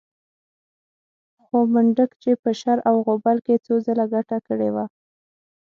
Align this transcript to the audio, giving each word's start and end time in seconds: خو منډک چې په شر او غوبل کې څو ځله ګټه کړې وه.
خو 1.43 1.57
منډک 1.73 2.11
چې 2.23 2.31
په 2.41 2.49
شر 2.59 2.77
او 2.89 2.95
غوبل 3.05 3.37
کې 3.45 3.55
څو 3.65 3.73
ځله 3.85 4.05
ګټه 4.13 4.37
کړې 4.47 4.69
وه. 4.75 4.85